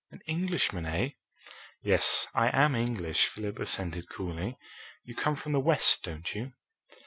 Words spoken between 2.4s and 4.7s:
am English," Philip assented coolly.